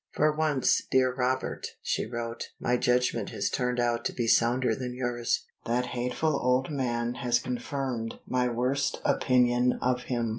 [0.13, 4.95] "For once, dear Robert," she wrote, "my judgment has turned out to be sounder than
[4.95, 5.45] yours.
[5.67, 10.29] That hateful old man has confirmed my worst opinion of him.